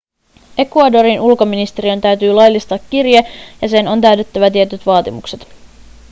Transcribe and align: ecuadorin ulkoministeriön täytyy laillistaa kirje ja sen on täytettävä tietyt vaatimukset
ecuadorin 0.57 1.21
ulkoministeriön 1.21 2.01
täytyy 2.01 2.31
laillistaa 2.33 2.77
kirje 2.89 3.31
ja 3.61 3.69
sen 3.69 3.87
on 3.87 4.01
täytettävä 4.01 4.49
tietyt 4.51 4.85
vaatimukset 4.85 5.47